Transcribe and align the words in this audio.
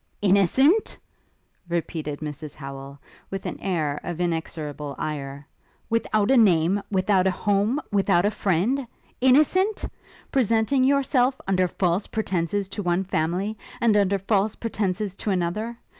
'Innocent?' 0.19 0.97
repeated 1.69 2.21
Mrs 2.21 2.55
Howel, 2.55 2.97
with 3.29 3.45
an 3.45 3.59
air 3.59 4.01
of 4.03 4.19
inexorable 4.19 4.95
ire; 4.97 5.45
'without 5.91 6.31
a 6.31 6.37
name, 6.37 6.81
without 6.89 7.27
a 7.27 7.29
home, 7.29 7.79
without 7.91 8.25
a 8.25 8.31
friend? 8.31 8.87
Innocent? 9.21 9.85
presenting 10.31 10.83
yourself 10.83 11.39
under 11.47 11.67
false 11.67 12.07
appearances 12.07 12.67
to 12.69 12.81
one 12.81 13.03
family, 13.03 13.55
and 13.79 13.95
under 13.95 14.17
false 14.17 14.55
pretences 14.55 15.15
to 15.17 15.29
another? 15.29 15.77